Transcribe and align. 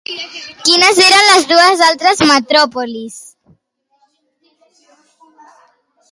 Quines 0.67 0.99
eren 1.07 1.25
les 1.25 1.43
dues 1.51 1.83
altres 1.87 2.23
metròpolis? 2.31 3.19